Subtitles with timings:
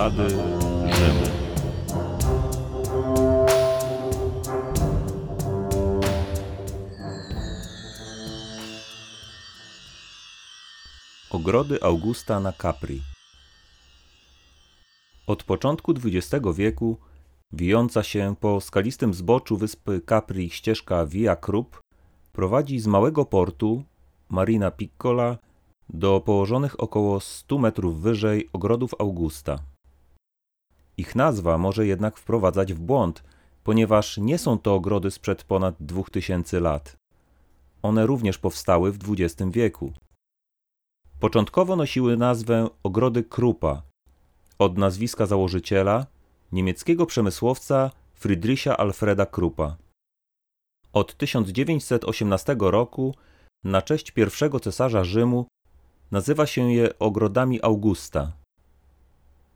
[0.00, 1.26] Ślady Rzymu.
[11.30, 13.02] Ogrody Augusta na Capri
[15.26, 16.98] Od początku XX wieku
[17.52, 21.80] wijąca się po skalistym zboczu wyspy Capri ścieżka Via Krupp
[22.32, 23.84] prowadzi z małego portu
[24.28, 25.38] Marina Piccola
[25.88, 29.69] do położonych około 100 metrów wyżej ogrodów Augusta.
[31.00, 33.22] Ich nazwa może jednak wprowadzać w błąd,
[33.64, 36.96] ponieważ nie są to ogrody sprzed ponad 2000 lat.
[37.82, 39.92] One również powstały w XX wieku.
[41.20, 43.82] Początkowo nosiły nazwę Ogrody Krupa
[44.58, 46.06] od nazwiska założyciela,
[46.52, 49.76] niemieckiego przemysłowca Friedricha Alfreda Krupa.
[50.92, 53.14] Od 1918 roku
[53.64, 55.46] na cześć pierwszego cesarza Rzymu
[56.10, 58.39] nazywa się je ogrodami Augusta.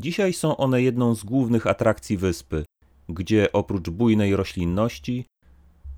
[0.00, 2.64] Dzisiaj są one jedną z głównych atrakcji wyspy,
[3.08, 5.24] gdzie oprócz bujnej roślinności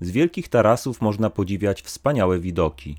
[0.01, 2.97] z wielkich tarasów można podziwiać wspaniałe widoki.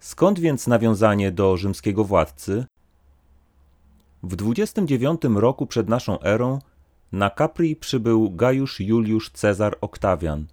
[0.00, 2.64] Skąd więc nawiązanie do rzymskiego władcy?
[4.22, 6.58] W 29 roku przed naszą erą
[7.12, 10.46] na Capri przybył Gajusz Juliusz Cezar Oktawian,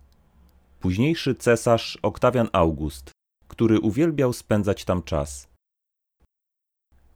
[0.80, 3.12] późniejszy cesarz Oktawian August,
[3.48, 5.48] który uwielbiał spędzać tam czas.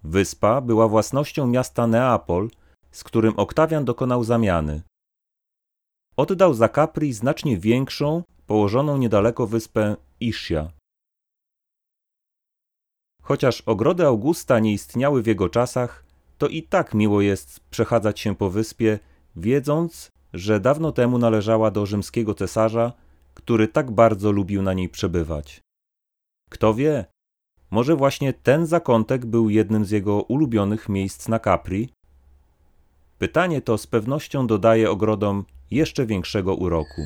[0.04, 2.50] Wyspa była własnością miasta Neapol,
[2.92, 4.82] z którym Oktawian dokonał zamiany.
[6.18, 10.72] Oddał za Capri znacznie większą, położoną niedaleko wyspę Ischia.
[13.22, 16.06] Chociaż ogrody Augusta nie istniały w jego czasach,
[16.38, 19.00] to i tak miło jest przechadzać się po wyspie,
[19.36, 22.94] wiedząc, że dawno temu należała do rzymskiego cesarza,
[23.34, 25.62] który tak bardzo lubił na niej przebywać.
[26.50, 27.06] Kto wie,
[27.72, 31.90] może właśnie ten zakątek był jednym z jego ulubionych miejsc na Capri?
[33.20, 37.02] Pytanie to z pewnością dodaje ogrodom jeszcze większego uroku.